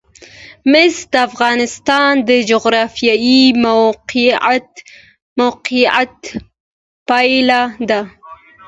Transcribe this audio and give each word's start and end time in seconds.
مس 0.71 0.95
د 1.13 1.15
افغانستان 1.29 2.11
د 2.29 2.31
جغرافیایي 2.49 3.39
موقیعت 5.37 6.19
پایله 7.07 7.61
ده. 7.89 8.01